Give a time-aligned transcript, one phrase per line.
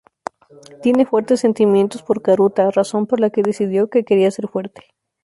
[0.81, 4.81] Tiene fuertes sentimientos por Karuta, razón por la que decidió que quería ser fuerte.